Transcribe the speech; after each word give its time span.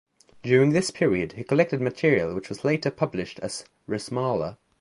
During 0.41 0.71
this 0.71 0.89
period 0.89 1.33
he 1.33 1.43
collected 1.43 1.79
material 1.79 2.33
which 2.33 2.49
was 2.49 2.63
later 2.65 2.89
published 2.89 3.37
as 3.41 3.65
"Rasmala". 3.87 4.57